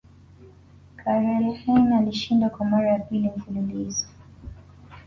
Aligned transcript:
KarlHeine 0.95 1.97
alishinda 1.97 2.49
Kwa 2.49 2.65
mara 2.65 2.89
ya 2.89 2.99
pili 2.99 3.29
mfululizo 3.37 4.07